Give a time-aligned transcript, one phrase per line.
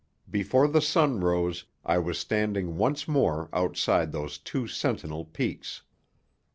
[0.27, 5.83] Before the sun rose I was standing once more outside those two sentinel peaks.